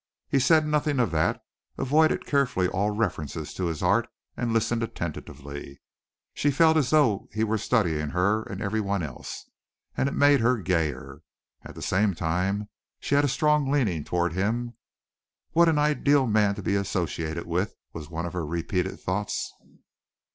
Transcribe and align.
He 0.27 0.39
said 0.39 0.65
nothing 0.65 0.99
of 0.99 1.11
that, 1.11 1.43
avoided 1.77 2.25
carefully 2.25 2.67
all 2.67 2.89
reference 2.89 3.33
to 3.53 3.65
his 3.65 3.83
art, 3.83 4.09
and 4.35 4.51
listened 4.51 4.81
attentively. 4.81 5.79
She 6.33 6.49
felt 6.49 6.73
though 6.89 7.17
as 7.19 7.27
if 7.29 7.33
he 7.35 7.43
were 7.43 7.59
studying 7.59 8.09
her 8.09 8.41
and 8.41 8.63
everyone 8.63 9.03
else, 9.03 9.47
and 9.95 10.09
it 10.09 10.13
made 10.15 10.39
her 10.39 10.57
gayer. 10.57 11.21
At 11.61 11.75
the 11.75 11.83
same 11.83 12.15
time 12.15 12.67
she 12.99 13.13
had 13.13 13.23
a 13.25 13.27
strong 13.27 13.69
leaning 13.69 14.03
toward 14.03 14.33
him. 14.33 14.73
"What 15.51 15.69
an 15.69 15.77
ideal 15.77 16.25
man 16.25 16.55
to 16.55 16.63
be 16.63 16.73
associated 16.73 17.45
with," 17.45 17.75
was 17.93 18.09
one 18.09 18.25
of 18.25 18.33
her 18.33 18.43
repeated 18.43 18.99
thoughts. 18.99 19.53